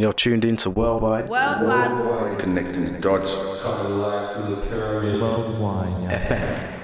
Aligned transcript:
You're 0.00 0.14
tuned 0.14 0.46
into 0.46 0.70
Worldwide 0.70 1.28
Worldwide. 1.28 2.38
Connecting 2.38 2.90
the 2.90 2.98
dots. 3.00 3.36
Worldwide 3.36 4.30
FM. 6.08 6.79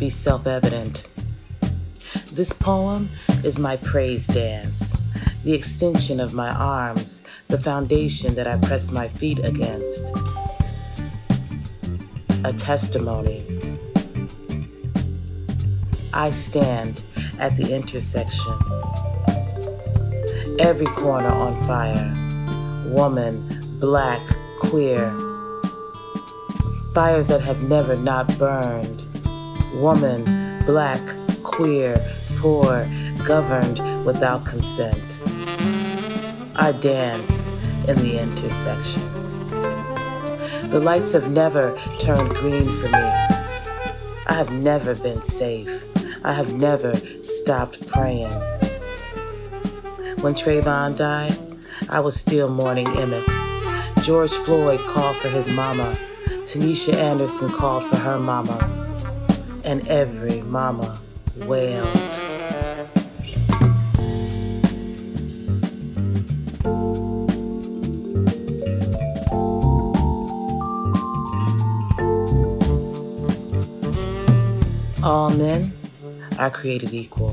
Be 0.00 0.08
self 0.08 0.46
evident. 0.46 1.06
This 2.32 2.54
poem 2.54 3.10
is 3.44 3.58
my 3.58 3.76
praise 3.76 4.26
dance, 4.26 4.98
the 5.44 5.52
extension 5.52 6.20
of 6.20 6.32
my 6.32 6.48
arms, 6.50 7.42
the 7.48 7.58
foundation 7.58 8.34
that 8.34 8.46
I 8.46 8.56
press 8.56 8.90
my 8.90 9.08
feet 9.08 9.40
against. 9.44 10.16
A 12.44 12.52
testimony. 12.52 13.44
I 16.14 16.30
stand 16.30 17.04
at 17.38 17.54
the 17.56 17.74
intersection, 17.74 18.54
every 20.58 20.86
corner 20.86 21.28
on 21.28 21.62
fire. 21.66 22.16
Woman, 22.88 23.46
black, 23.78 24.26
queer 24.60 25.14
fires 26.94 27.28
that 27.28 27.40
have 27.40 27.62
never 27.64 27.94
not 27.96 28.26
burned. 28.38 28.99
Woman, 29.74 30.24
black, 30.66 31.00
queer, 31.42 31.96
poor, 32.38 32.88
governed 33.26 33.80
without 34.04 34.44
consent. 34.44 35.22
I 36.56 36.72
dance 36.80 37.50
in 37.88 37.96
the 37.96 38.18
intersection. 38.20 39.02
The 40.70 40.80
lights 40.80 41.12
have 41.12 41.30
never 41.30 41.76
turned 41.98 42.28
green 42.30 42.62
for 42.62 42.88
me. 42.88 43.08
I 44.26 44.34
have 44.34 44.52
never 44.52 44.94
been 44.94 45.22
safe. 45.22 45.84
I 46.24 46.32
have 46.32 46.52
never 46.54 46.94
stopped 46.94 47.86
praying. 47.88 48.30
When 50.20 50.34
Trayvon 50.34 50.96
died, 50.96 51.36
I 51.88 52.00
was 52.00 52.14
still 52.14 52.48
mourning 52.48 52.88
Emmett. 52.98 53.28
George 54.02 54.32
Floyd 54.32 54.80
called 54.80 55.16
for 55.16 55.28
his 55.28 55.48
mama 55.48 55.96
Tanisha 56.50 56.94
Anderson 56.94 57.48
called 57.50 57.84
for 57.84 57.96
her 57.96 58.18
mama, 58.18 58.58
and 59.70 59.86
every 59.86 60.42
mama 60.42 60.98
wailed. 61.46 61.86
All 75.04 75.30
men 75.30 75.72
are 76.40 76.50
created 76.50 76.92
equal. 76.92 77.32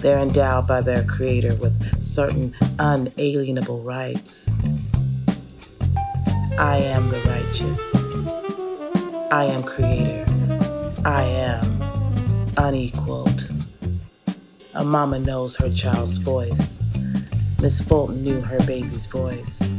They're 0.00 0.20
endowed 0.20 0.66
by 0.66 0.80
their 0.80 1.04
Creator 1.04 1.56
with 1.56 2.02
certain 2.02 2.54
unalienable 2.78 3.82
rights. 3.82 4.58
I 6.58 6.78
am 6.78 7.08
the 7.08 7.20
righteous. 7.26 7.94
I 9.30 9.44
am 9.44 9.62
creator. 9.62 10.27
I 11.08 11.22
am 11.22 11.82
unequaled. 12.58 13.50
A 14.74 14.84
mama 14.84 15.18
knows 15.18 15.56
her 15.56 15.70
child's 15.70 16.18
voice. 16.18 16.82
Miss 17.62 17.80
Fulton 17.80 18.22
knew 18.22 18.42
her 18.42 18.58
baby's 18.66 19.06
voice. 19.06 19.74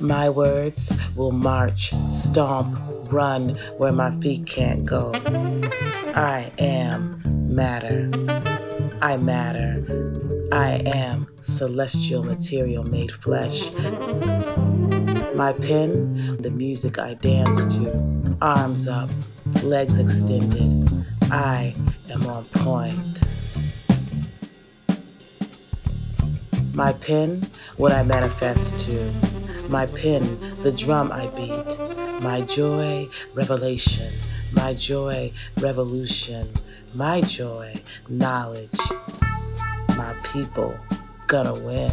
My 0.00 0.28
words 0.28 0.92
will 1.14 1.30
march, 1.30 1.92
stomp, 2.08 2.76
run 3.12 3.50
where 3.78 3.92
my 3.92 4.10
feet 4.18 4.44
can't 4.44 4.84
go. 4.84 5.12
I 6.16 6.50
am 6.58 7.22
matter. 7.54 8.10
I 9.00 9.18
matter. 9.18 10.48
I 10.50 10.82
am 10.84 11.28
celestial 11.38 12.24
material 12.24 12.82
made 12.82 13.12
flesh. 13.12 13.72
My 15.36 15.52
pen, 15.62 16.38
the 16.42 16.50
music 16.52 16.98
I 16.98 17.14
dance 17.14 17.72
to, 17.76 18.36
arms 18.42 18.88
up, 18.88 19.10
legs 19.62 19.98
extended. 19.98 20.72
I 21.30 21.74
am 22.12 22.26
on 22.26 22.44
point. 22.44 23.22
My 26.74 26.92
pen, 26.94 27.42
what 27.76 27.92
I 27.92 28.02
manifest 28.02 28.86
to. 28.86 29.12
My 29.68 29.86
pen, 29.86 30.22
the 30.62 30.72
drum 30.72 31.12
I 31.12 31.26
beat. 31.36 32.22
My 32.22 32.40
joy, 32.42 33.08
revelation. 33.34 34.12
My 34.52 34.72
joy, 34.74 35.32
revolution. 35.60 36.48
My 36.94 37.20
joy, 37.20 37.74
knowledge. 38.08 38.78
My 39.96 40.14
people, 40.32 40.74
gonna 41.26 41.54
win. 41.64 41.92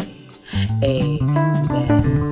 Amen. 0.83 2.30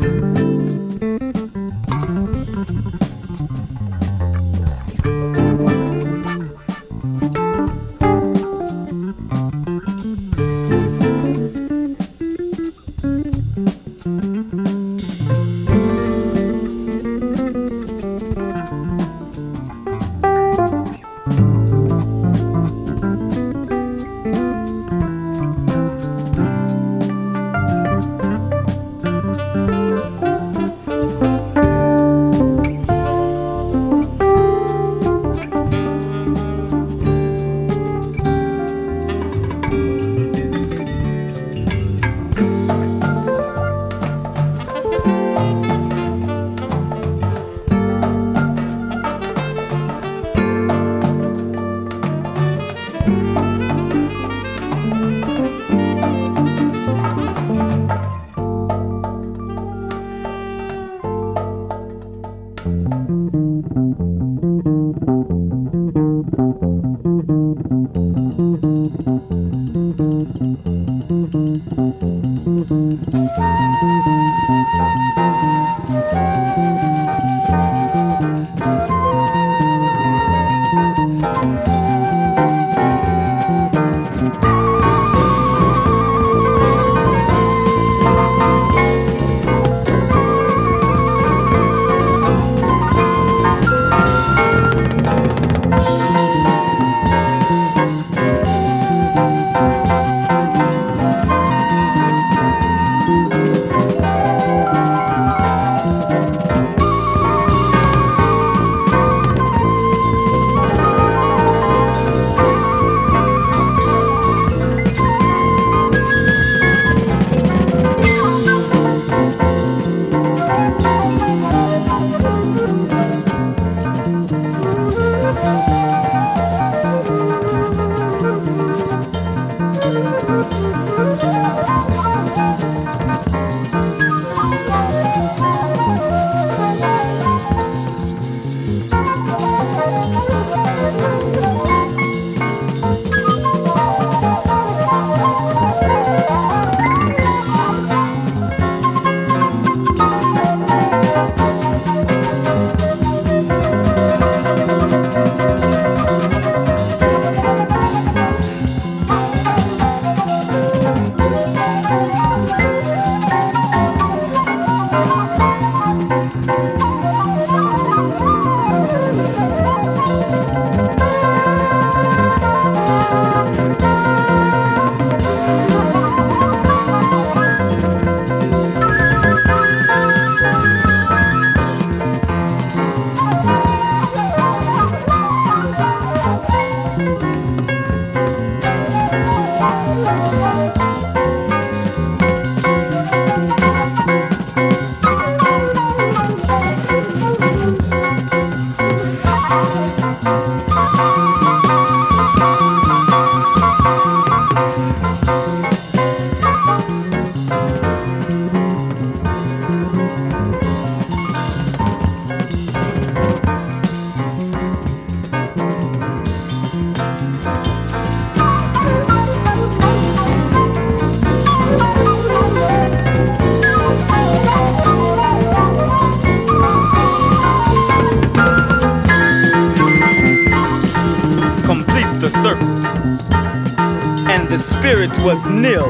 The 234.49 234.57
spirit 234.57 235.11
was 235.23 235.45
nil, 235.47 235.85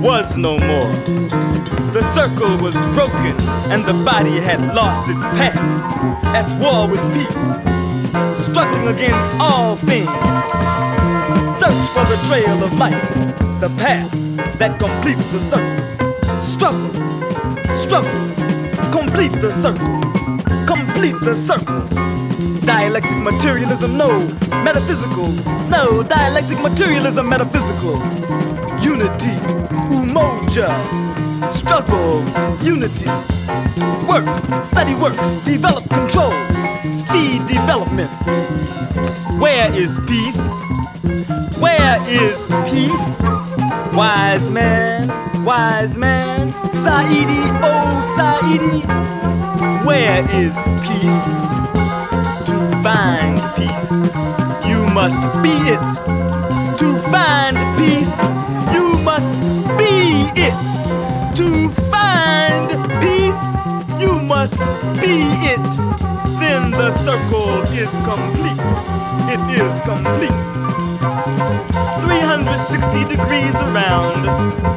was 0.00 0.38
no 0.38 0.58
more. 0.58 0.92
The 1.92 2.02
circle 2.14 2.56
was 2.62 2.74
broken 2.94 3.36
and 3.70 3.84
the 3.84 3.92
body 4.04 4.40
had 4.40 4.74
lost 4.74 5.08
its 5.08 5.20
path, 5.36 5.56
at 6.34 6.48
war 6.58 6.88
with 6.88 7.02
peace, 7.12 7.42
struggling 8.48 8.88
against 8.88 9.36
all 9.38 9.76
things. 9.76 10.08
Search 11.60 11.84
for 11.92 12.04
the 12.08 12.18
trail 12.26 12.64
of 12.64 12.72
life, 12.78 13.08
the 13.60 13.70
path 13.76 14.10
that 14.58 14.80
completes 14.80 15.26
the 15.30 15.40
circle. 15.40 16.42
Struggle, 16.42 16.94
struggle, 17.76 18.10
complete 18.90 19.32
the 19.42 19.52
circle, 19.52 20.00
complete 20.66 21.20
the 21.20 21.36
circle. 21.36 22.51
Dialectic 22.64 23.18
materialism, 23.18 23.96
no. 23.96 24.08
Metaphysical, 24.62 25.28
no. 25.68 26.02
Dialectic 26.02 26.62
materialism, 26.62 27.28
metaphysical. 27.28 27.96
Unity, 28.80 29.34
umoja. 29.90 30.70
Struggle, 31.50 32.22
unity. 32.62 33.08
Work, 34.08 34.26
study 34.64 34.94
work, 34.96 35.16
develop 35.44 35.88
control. 35.90 36.32
Speed 36.84 37.46
development. 37.46 38.10
Where 39.40 39.72
is 39.74 39.98
peace? 40.06 40.46
Where 41.58 41.98
is 42.08 42.46
peace? 42.70 43.18
Wise 43.94 44.48
man, 44.50 45.08
wise 45.44 45.96
man. 45.98 46.48
Saidi, 46.70 47.42
oh 47.62 48.16
Saidi. 48.16 48.82
Where 49.84 50.20
is 50.30 50.54
peace? 50.86 51.51
Find 52.82 53.38
peace, 53.54 53.90
you 54.66 54.84
must 54.92 55.20
be 55.42 55.54
it. 55.70 55.82
To 56.78 56.98
find 57.12 57.56
peace, 57.78 58.16
you 58.74 58.98
must 59.04 59.30
be 59.78 60.26
it. 60.34 60.58
To 61.36 61.68
find 61.92 62.66
peace, 63.00 63.42
you 64.00 64.20
must 64.22 64.58
be 65.00 65.22
it. 65.52 65.62
Then 66.40 66.72
the 66.72 66.90
circle 67.04 67.62
is 67.72 67.90
complete. 68.02 68.62
It 69.30 69.42
is 69.62 69.72
complete. 69.86 70.40
360 72.02 73.04
degrees 73.14 73.54
around. 73.70 74.26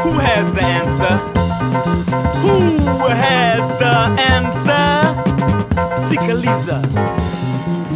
Who 0.03 0.11
has 0.19 0.45
the 0.53 0.63
answer? 0.63 1.17
Who 2.43 2.77
has 3.07 3.63
the 3.79 3.95
answer? 4.21 4.85
Sikaliza. 6.07 7.34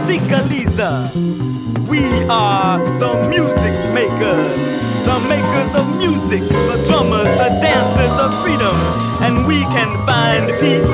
Sikaliza. 0.09 1.05
We 1.87 2.01
are 2.29 2.79
the 2.97 3.13
music 3.29 3.75
makers, 3.93 4.57
the 5.05 5.19
makers 5.29 5.75
of 5.75 5.85
music, 5.99 6.41
the 6.49 6.83
drummers, 6.87 7.29
the 7.37 7.49
dancers 7.61 8.15
of 8.19 8.33
freedom, 8.41 8.73
and 9.21 9.45
we 9.45 9.61
can 9.65 9.89
find 10.07 10.49
peace. 10.59 10.89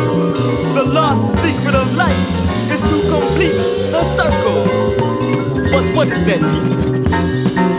The 0.76 0.84
lost 0.84 1.24
secret 1.42 1.76
of 1.76 1.96
life 1.96 2.12
is 2.70 2.82
to 2.82 2.98
complete 3.10 3.56
the 3.96 4.04
circle. 4.20 4.66
But 5.72 5.96
what 5.96 6.10
is 6.10 6.26
that 6.28 6.42
peace? 6.52 6.76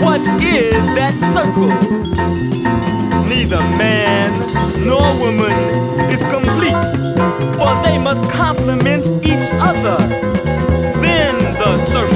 What 0.00 0.22
is 0.40 0.84
that 0.96 1.14
circle? 1.36 1.68
Neither 3.28 3.60
man 3.76 4.32
nor 4.88 5.04
woman 5.20 5.52
is 6.08 6.22
complete, 6.32 6.80
for 7.58 7.76
they 7.84 7.98
must 7.98 8.24
complement 8.32 9.04
each 9.22 9.50
other 9.60 10.45
the 11.66 11.78
surface. 11.86 12.15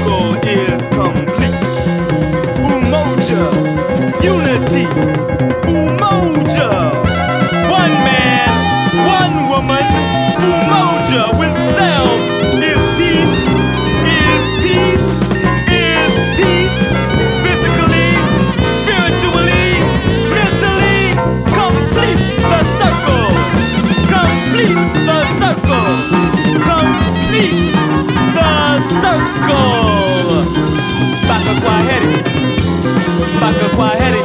Baka 33.41 33.67
kwa 33.75 33.89
heri. 33.89 34.21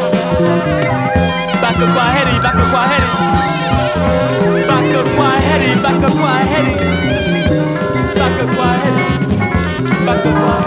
Baka 1.62 1.87
kwa 1.94 2.04
heri. 2.14 2.35
Baka 2.44 2.64
kwa 2.73 2.82
heri. 2.90 3.08
Baka 4.68 5.00
kwa 5.16 5.30
heri. 5.46 5.70
Baka 5.82 6.08
kwa 6.20 6.32
heri. 6.50 6.75
Baka 8.18 8.44
kwa 8.54 8.68
heri. 8.82 9.04
Baka 10.06 10.30
kwa. 10.40 10.65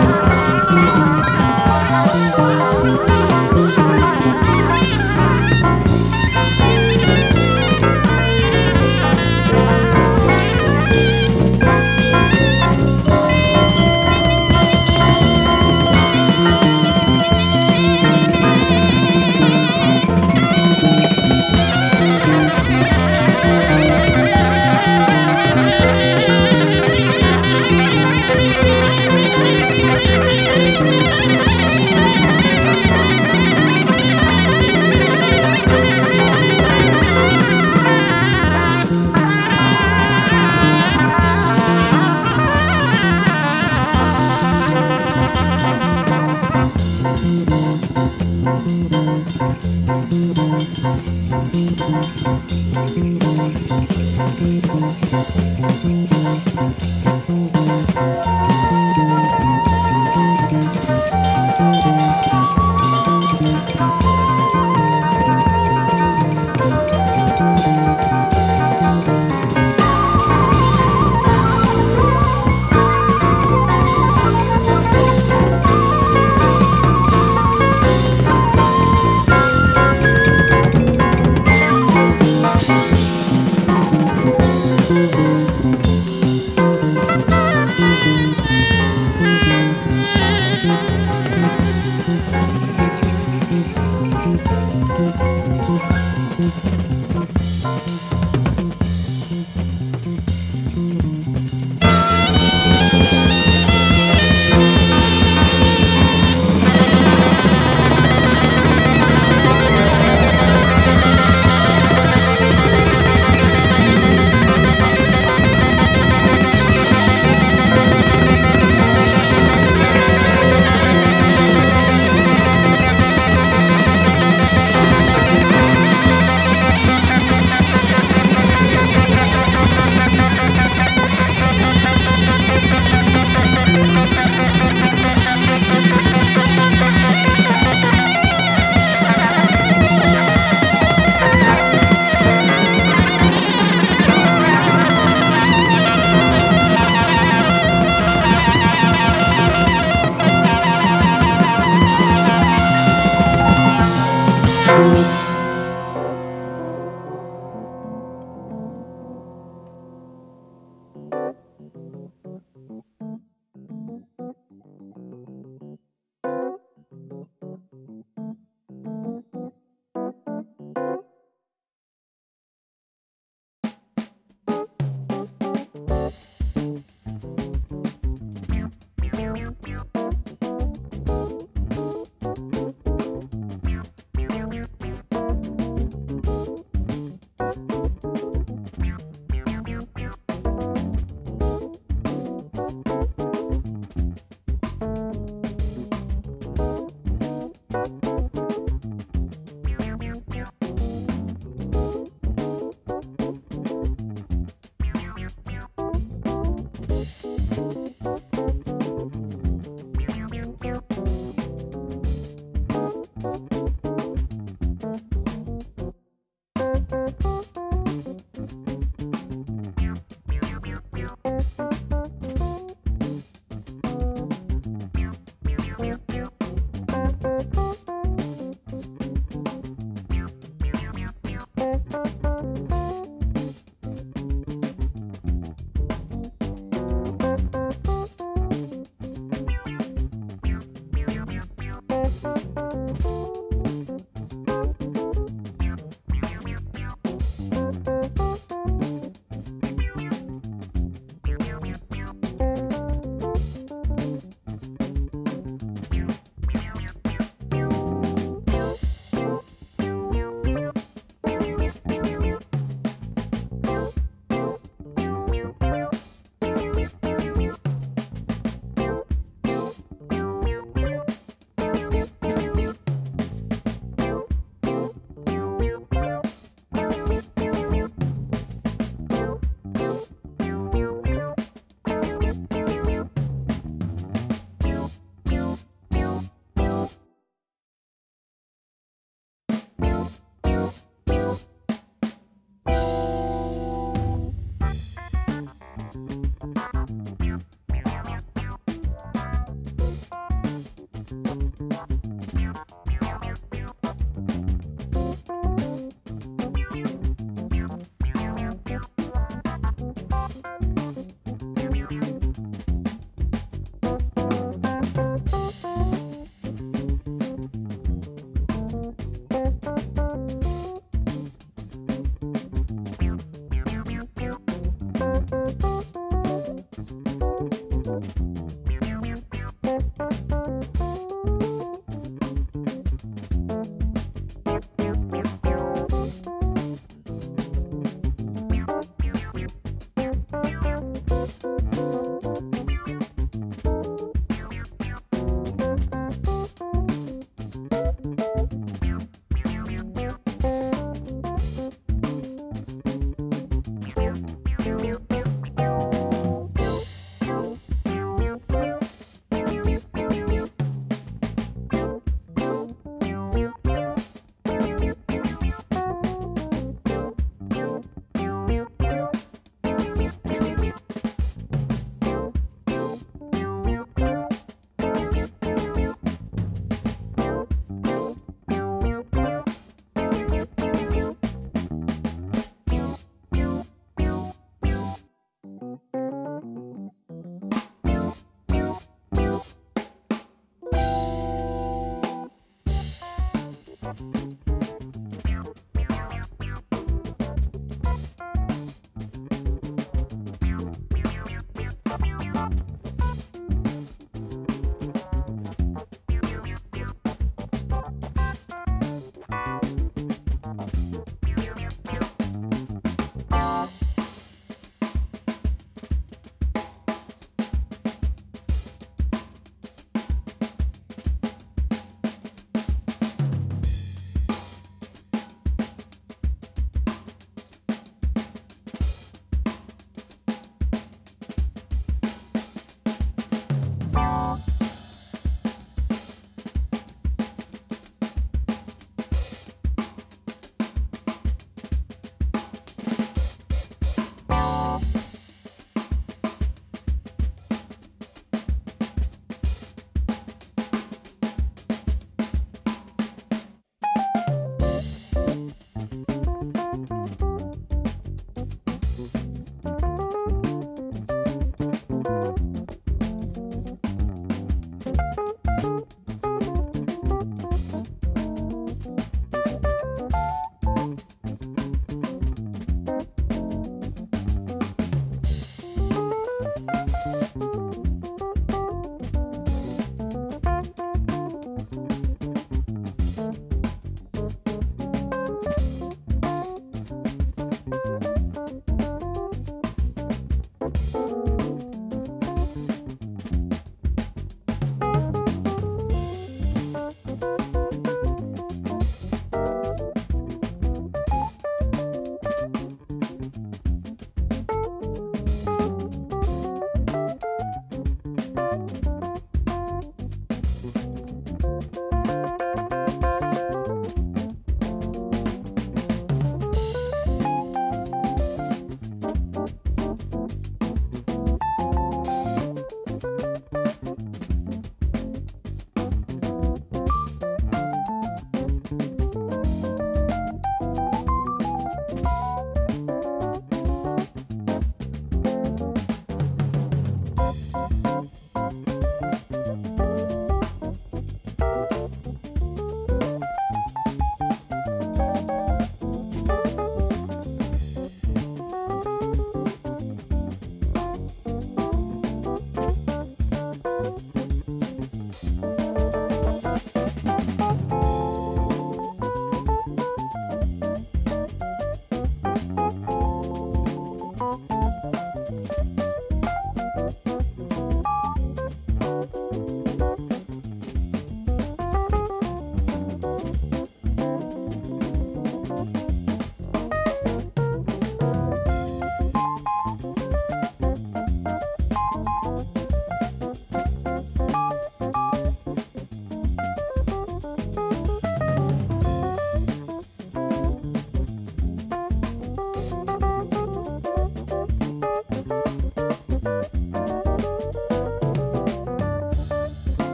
Bye. 393.94 394.29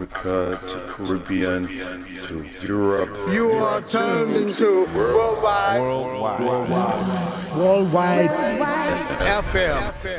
Africa 0.00 0.60
to 0.62 0.92
Caribbean 0.92 1.66
to 1.66 2.46
Europe. 2.64 3.10
You 3.32 3.50
are 3.50 3.80
turned 3.82 4.36
into 4.36 4.86
worldwide, 4.94 5.80
Worldwide. 5.80 6.40
worldwide, 6.40 7.56
Worldwide. 7.56 8.28
FM. 8.30 9.92
FM. 10.00 10.17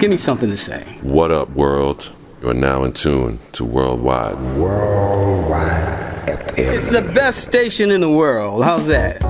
Give 0.00 0.10
me 0.10 0.16
something 0.16 0.48
to 0.48 0.56
say. 0.56 0.96
What 1.02 1.30
up, 1.30 1.50
world? 1.50 2.10
You 2.40 2.48
are 2.48 2.54
now 2.54 2.84
in 2.84 2.94
tune 2.94 3.38
to 3.52 3.66
Worldwide. 3.66 4.40
Worldwide. 4.56 6.26
It's 6.56 6.90
the 6.90 7.02
best 7.02 7.40
station 7.46 7.90
in 7.90 8.00
the 8.00 8.10
world. 8.10 8.64
How's 8.64 8.86
that? 8.86 9.20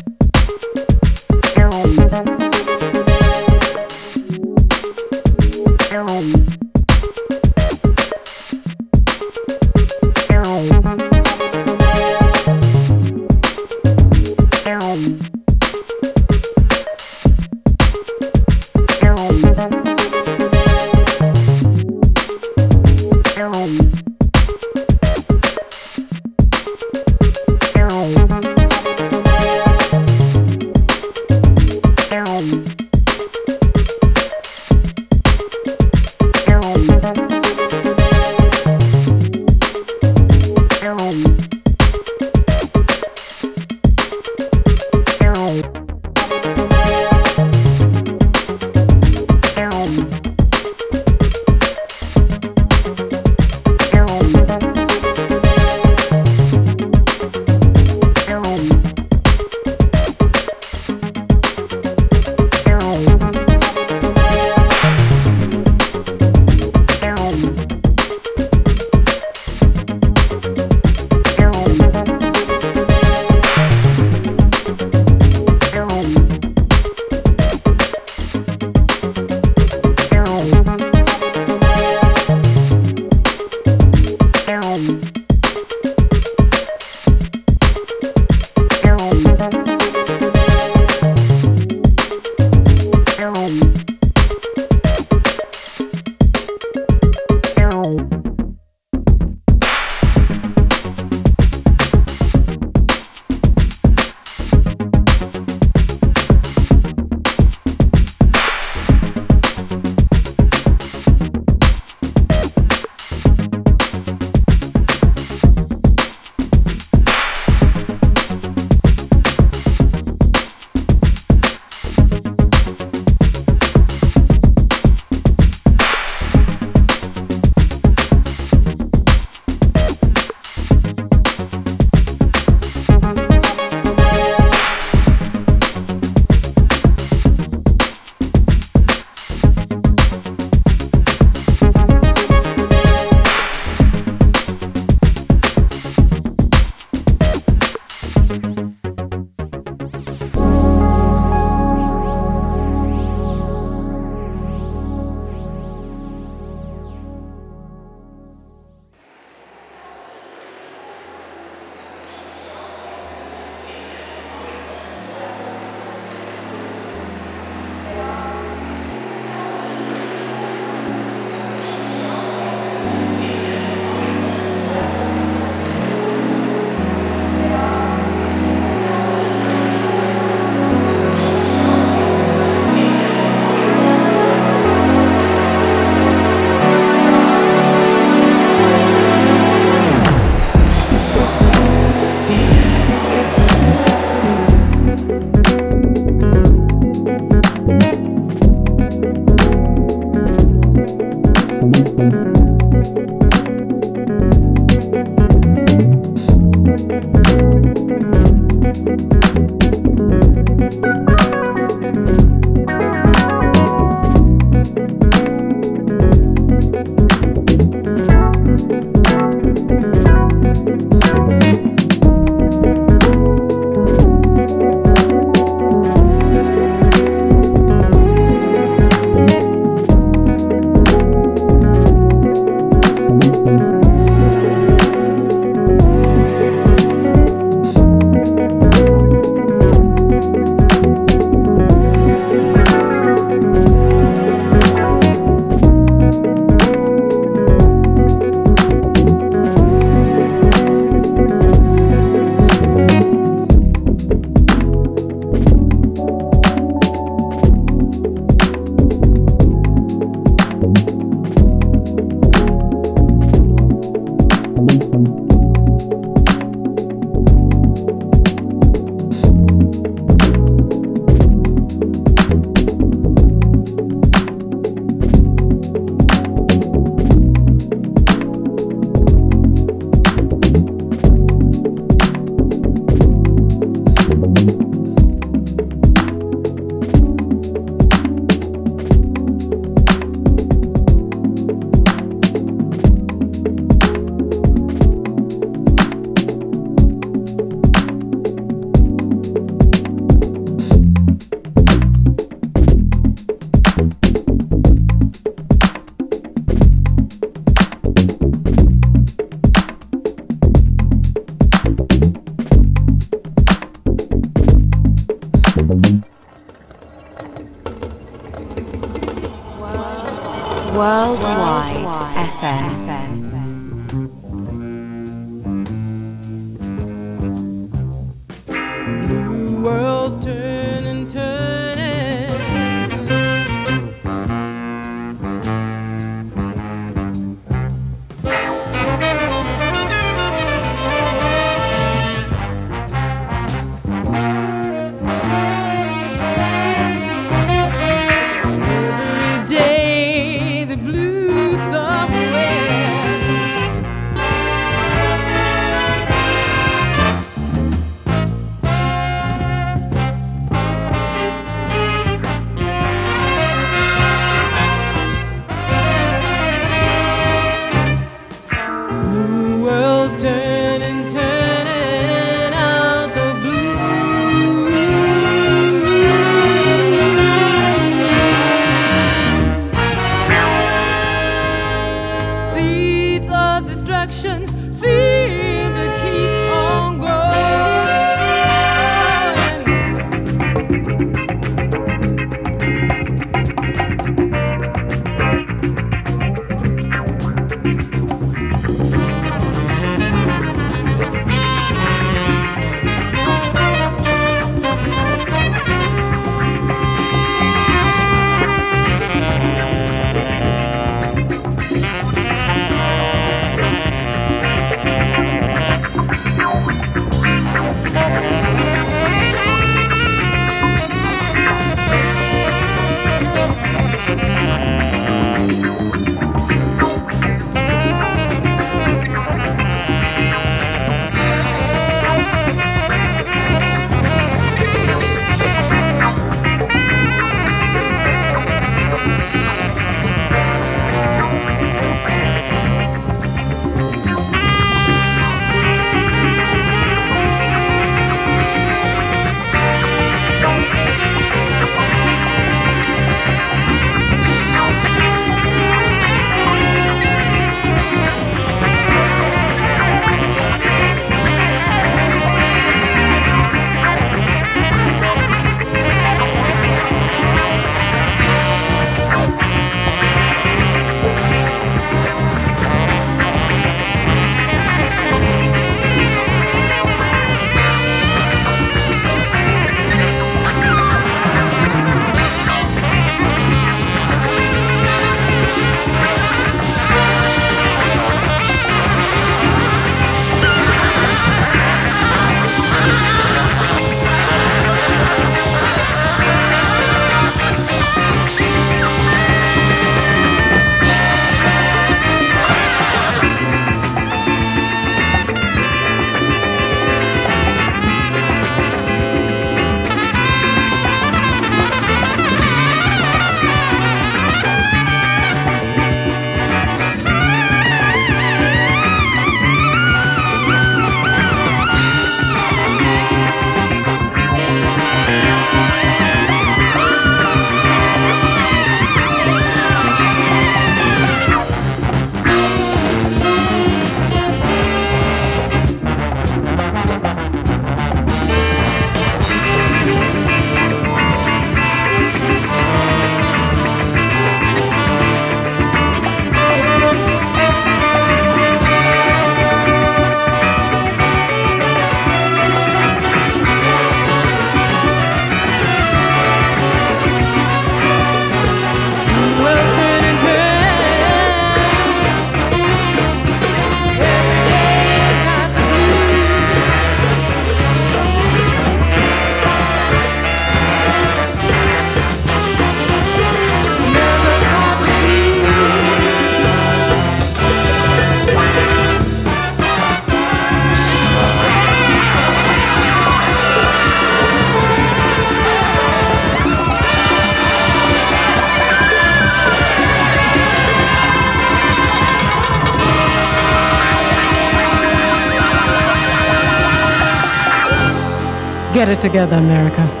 Get 598.81 598.89
it 598.89 598.99
together, 598.99 599.35
America. 599.35 600.00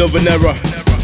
Magnitude 0.00 0.02
of 0.02 0.14
an 0.14 0.28
era. 0.28 0.54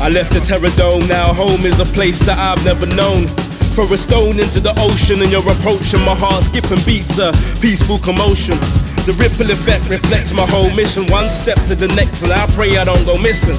I 0.01 0.09
left 0.09 0.33
the 0.33 0.41
terror 0.41 0.71
dome, 0.77 1.07
now 1.09 1.33
home 1.33 1.65
is 1.65 1.81
a 1.81 1.85
place 1.85 2.19
that 2.27 2.39
I've 2.39 2.63
never 2.65 2.87
known. 2.95 3.27
Throw 3.75 3.85
a 3.93 3.97
stone 3.97 4.39
into 4.41 4.61
the 4.61 4.73
ocean 4.79 5.21
and 5.23 5.31
you're 5.31 5.45
approaching 5.45 6.01
my 6.05 6.15
heart 6.15 6.45
skipping 6.45 6.81
beats 6.87 7.19
a 7.19 7.33
peaceful 7.61 7.99
commotion. 7.99 8.57
The 9.05 9.15
ripple 9.19 9.51
effect 9.51 9.89
reflects 9.89 10.33
my 10.33 10.47
whole 10.47 10.71
mission. 10.75 11.07
One 11.07 11.31
step 11.31 11.59
to 11.69 11.75
the 11.75 11.89
next, 11.89 12.23
and 12.23 12.33
I 12.33 12.47
pray 12.55 12.77
I 12.77 12.85
don't 12.85 13.05
go 13.05 13.17
missing. 13.19 13.57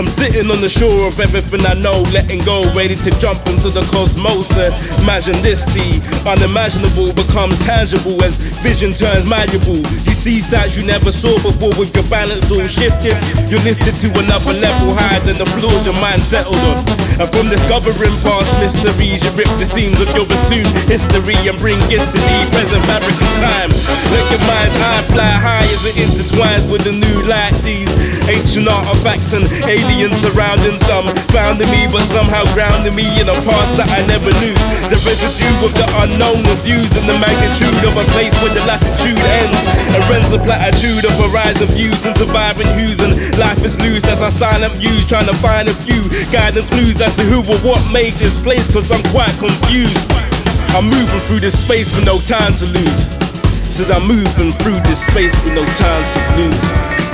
I'm 0.00 0.08
sitting 0.08 0.48
on 0.48 0.64
the 0.64 0.72
shore 0.72 1.04
of 1.04 1.20
everything 1.20 1.60
I 1.68 1.76
know, 1.76 2.00
letting 2.08 2.40
go, 2.48 2.64
ready 2.72 2.96
to 3.04 3.10
jump 3.20 3.36
into 3.52 3.68
the 3.68 3.84
cosmos. 3.92 4.48
Imagine 5.04 5.36
this, 5.44 5.68
the 5.76 6.00
unimaginable 6.24 7.12
becomes 7.12 7.60
tangible 7.68 8.16
as 8.24 8.40
vision 8.64 8.96
turns 8.96 9.28
malleable. 9.28 9.84
You 10.08 10.16
see 10.16 10.40
sights 10.40 10.80
you 10.80 10.88
never 10.88 11.12
saw 11.12 11.36
before 11.44 11.76
with 11.76 11.92
your 11.92 12.08
balance 12.08 12.48
all 12.48 12.64
shifted. 12.64 13.12
You're 13.52 13.60
lifted 13.60 13.92
to 14.00 14.08
another 14.24 14.56
level 14.56 14.96
higher 14.96 15.20
than 15.20 15.36
the 15.36 15.44
floors 15.60 15.84
your 15.84 16.00
mind 16.00 16.24
settled 16.24 16.56
on. 16.64 16.80
And 17.20 17.28
from 17.28 17.52
discovering 17.52 18.16
past 18.24 18.56
mysteries, 18.56 19.20
you 19.20 19.32
rip 19.36 19.52
the 19.60 19.68
seams 19.68 20.00
of 20.00 20.08
your 20.16 20.24
assumed 20.24 20.72
history 20.88 21.36
and 21.44 21.60
bring 21.60 21.76
it 21.92 22.00
to 22.00 22.16
the 22.16 22.38
present 22.48 22.80
fabric 22.88 23.20
of 23.20 23.32
time. 23.36 23.68
Let 24.08 24.24
your 24.32 24.40
mind's 24.48 24.80
eye 24.80 25.04
fly 25.12 25.34
high 25.36 25.68
as 25.68 25.84
it 25.84 26.00
intertwines 26.00 26.64
with 26.64 26.88
the 26.88 26.96
new 26.96 27.20
light. 27.28 27.52
These 27.60 27.92
ancient 28.28 28.68
artifacts 28.68 29.32
and 29.32 29.46
alien 29.64 30.12
surroundings, 30.12 30.82
some 30.84 31.08
founding 31.32 31.70
me, 31.70 31.86
but 31.88 32.04
somehow 32.04 32.44
grounding 32.52 32.94
me 32.94 33.06
in 33.20 33.28
a 33.30 33.36
past 33.46 33.78
that 33.78 33.88
I 33.88 34.04
never 34.10 34.32
knew. 34.42 34.56
The 34.90 34.98
residue 35.06 35.56
of 35.64 35.72
the 35.72 35.86
unknown 36.04 36.42
infused 36.44 36.98
in 36.98 37.04
the 37.06 37.16
magnitude 37.16 37.80
of 37.86 37.94
a 37.96 38.04
place 38.12 38.34
where 38.42 38.52
the 38.52 38.64
latitude 38.66 39.20
ends. 39.40 39.60
And 39.94 40.02
rends 40.10 40.30
a 40.32 40.40
platitude 40.42 41.02
of 41.06 41.14
horizon 41.18 41.68
views 41.72 42.04
into 42.04 42.26
vibrant 42.28 42.70
hues, 42.76 43.00
and 43.00 43.16
life 43.38 43.62
is 43.64 43.80
loose. 43.80 44.02
That's 44.02 44.22
our 44.22 44.30
silent 44.30 44.76
views, 44.76 45.06
trying 45.06 45.26
to 45.26 45.36
find 45.38 45.68
a 45.68 45.74
few 45.74 46.02
guiding 46.30 46.66
clues 46.70 47.00
as 47.00 47.14
to 47.16 47.22
who 47.22 47.40
or 47.46 47.58
what 47.66 47.80
made 47.92 48.14
this 48.18 48.40
place, 48.40 48.70
cause 48.72 48.90
I'm 48.90 49.02
quite 49.10 49.32
confused. 49.38 49.98
I'm 50.76 50.86
moving 50.86 51.20
through 51.26 51.40
this 51.40 51.58
space 51.58 51.94
with 51.94 52.06
no 52.06 52.18
time 52.20 52.54
to 52.62 52.66
lose. 52.66 53.10
Said 53.66 53.90
I'm 53.90 54.06
moving 54.06 54.52
through 54.52 54.78
this 54.86 55.06
space 55.06 55.34
with 55.44 55.54
no 55.54 55.64
time 55.64 56.04
to 56.10 56.20
lose. 56.38 57.09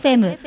FM「 0.00 0.39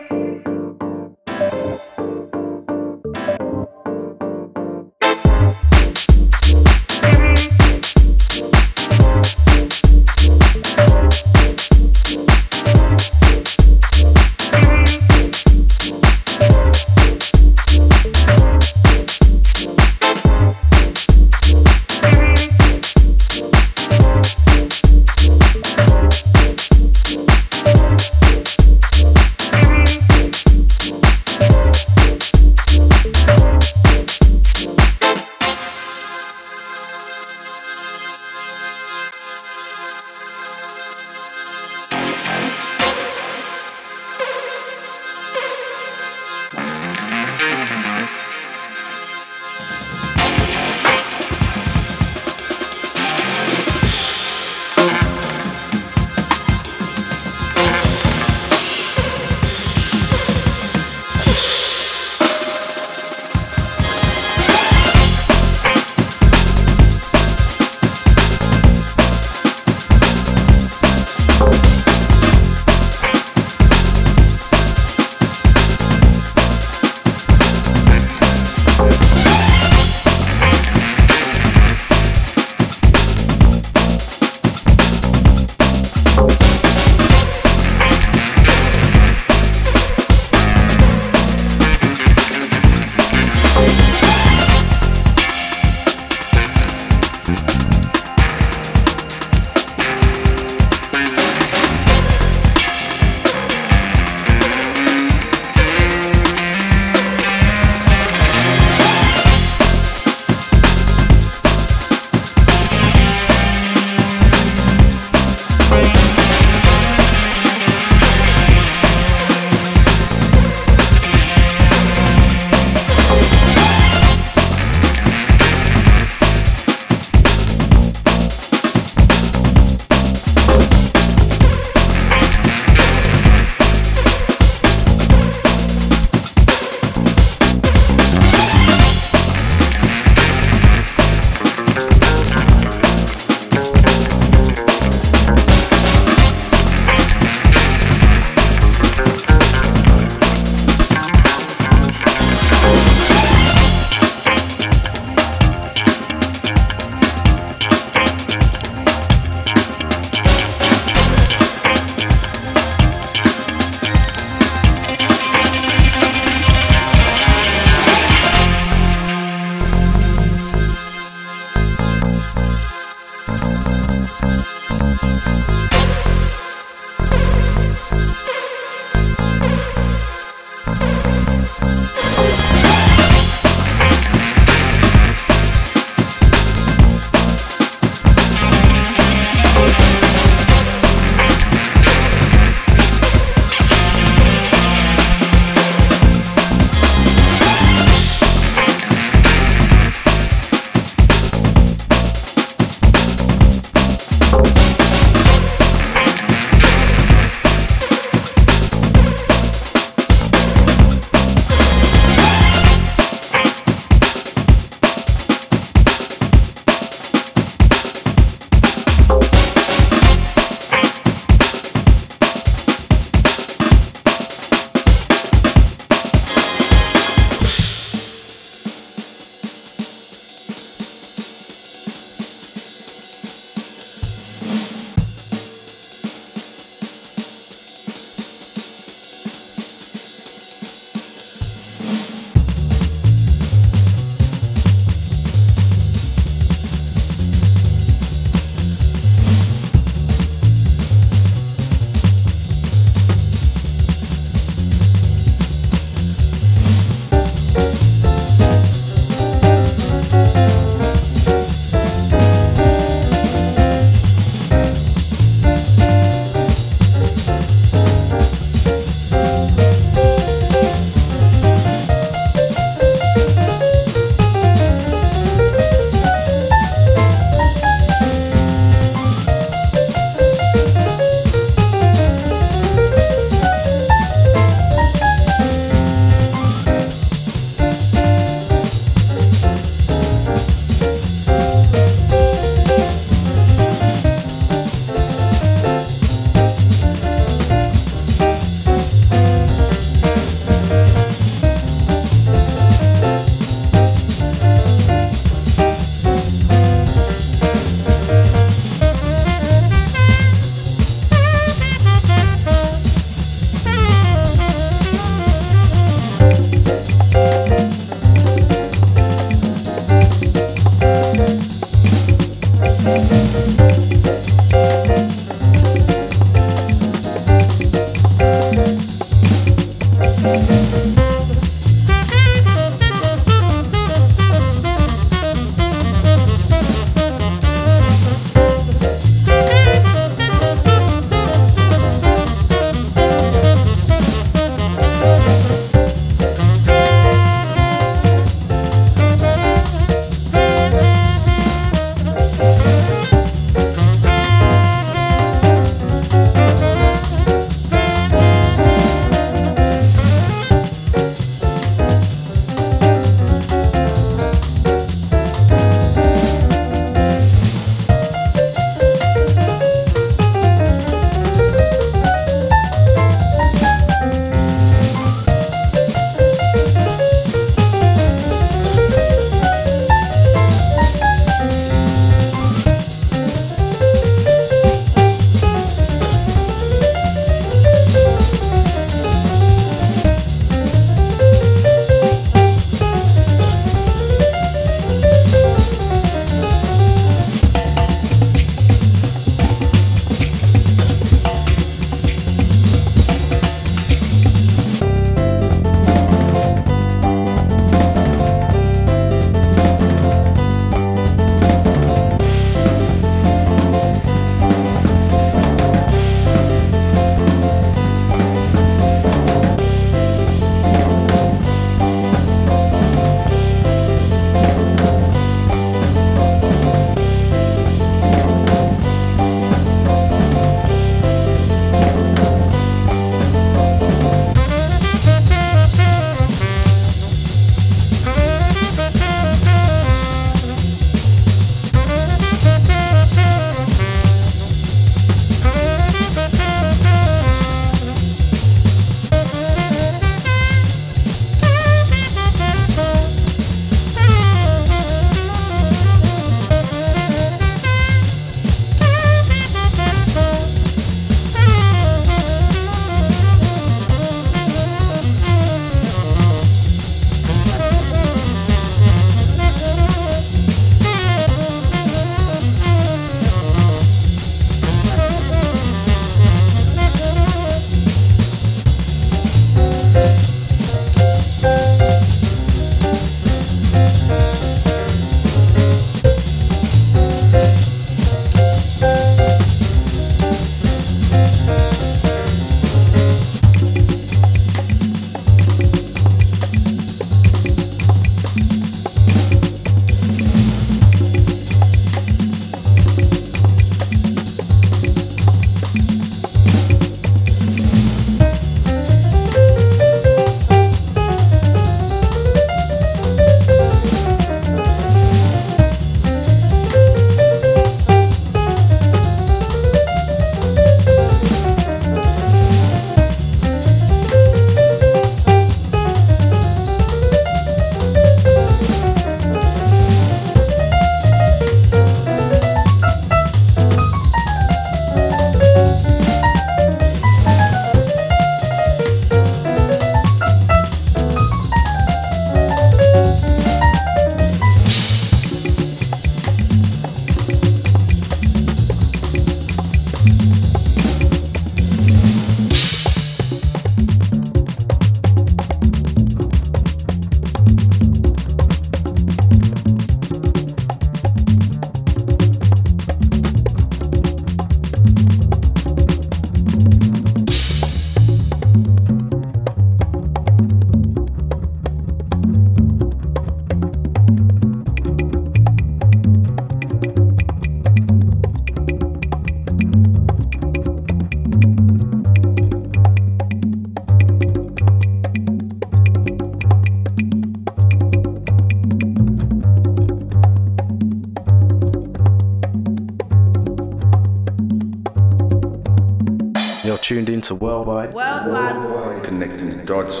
Worldwide 597.68 597.92
Worldwide. 597.92 599.04
Connecting 599.04 599.50
the 599.50 599.62
dots. 599.62 600.00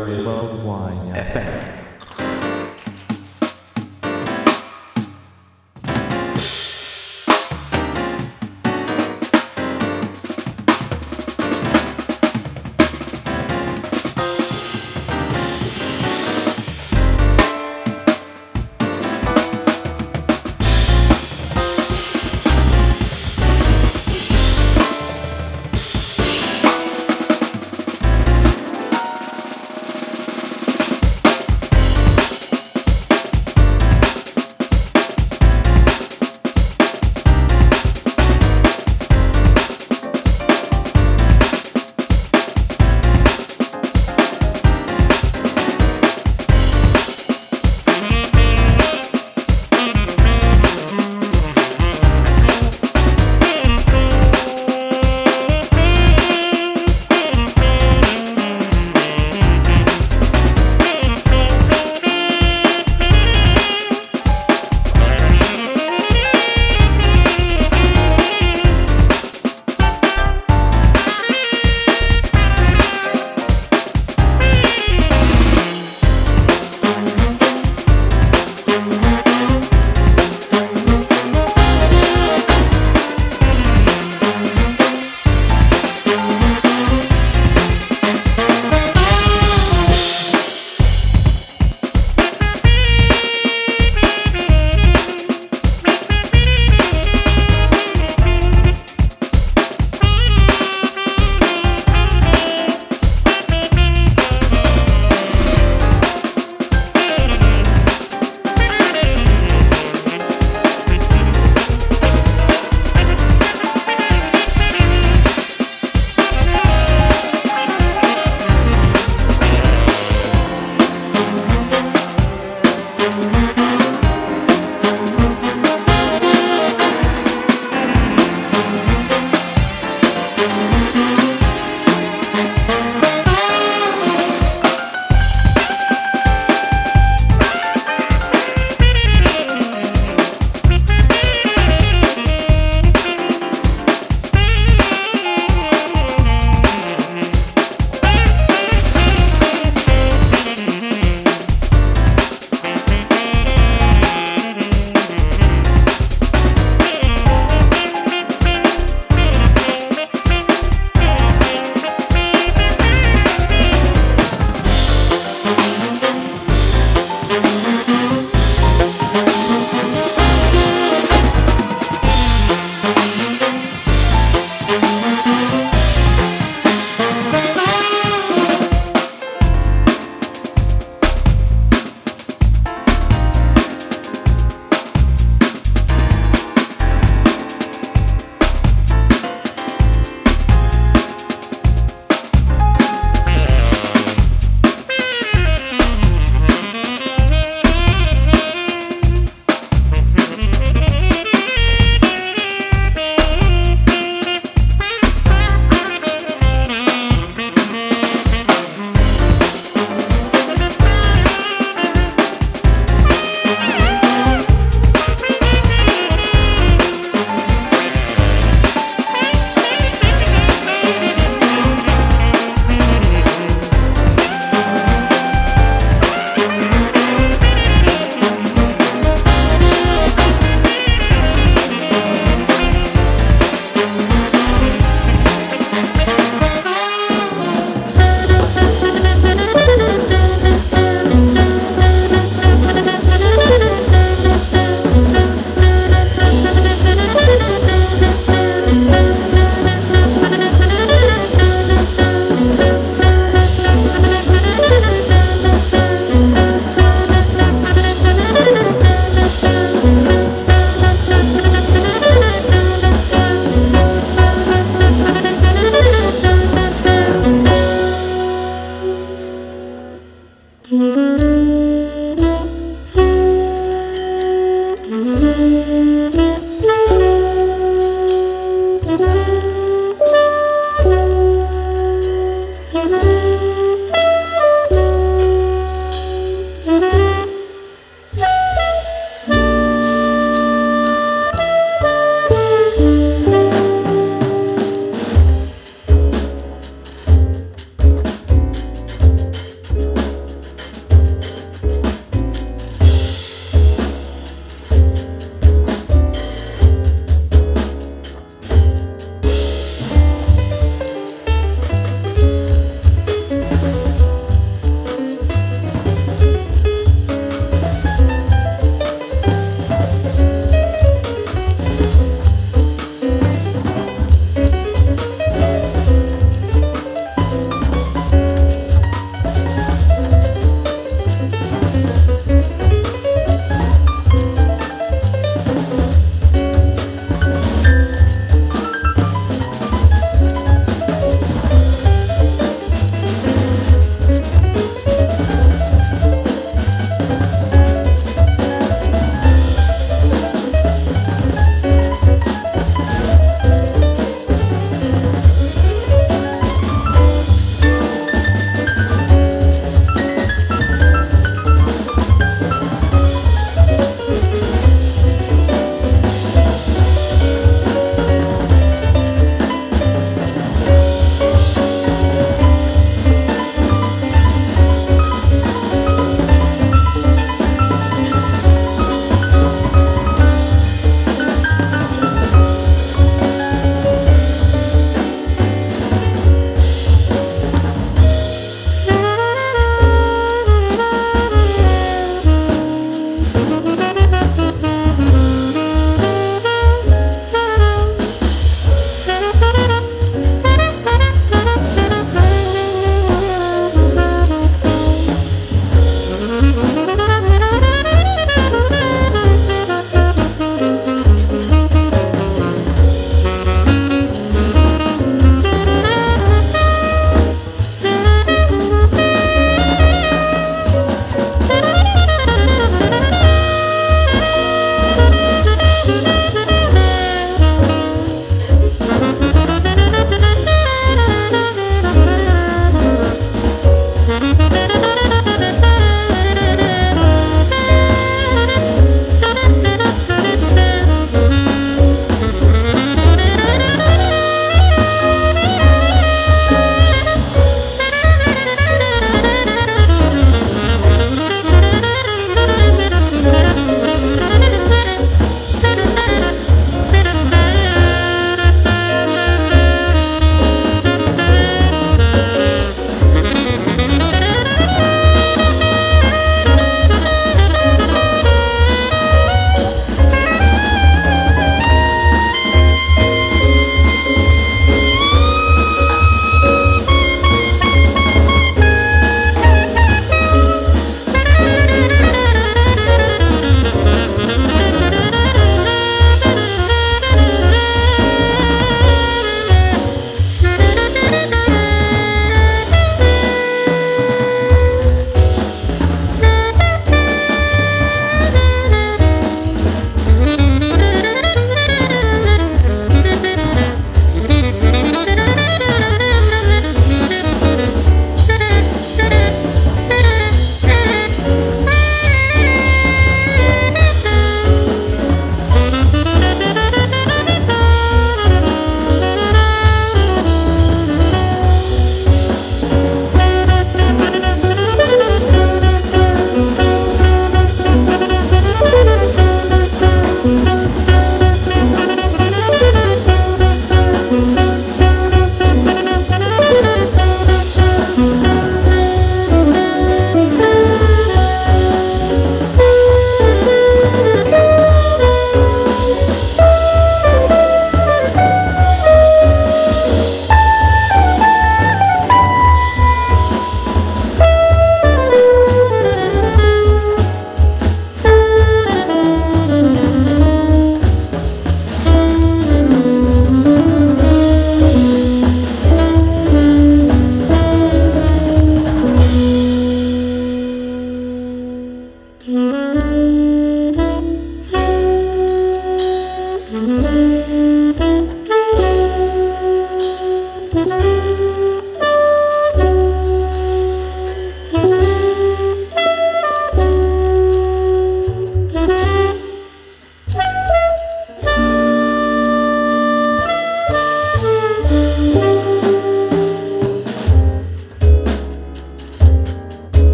Worldwide. 0.00 1.14
FM. 1.14 1.87